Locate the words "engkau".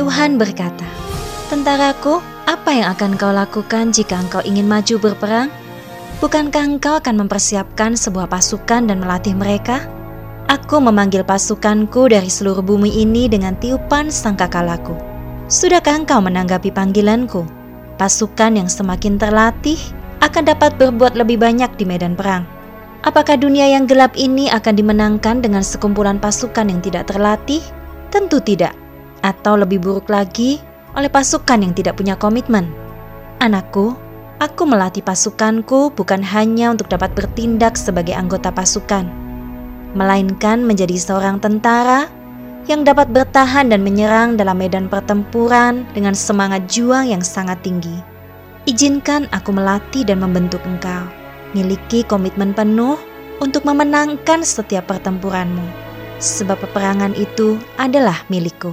4.16-4.40, 6.64-6.96, 16.00-16.24, 50.68-51.08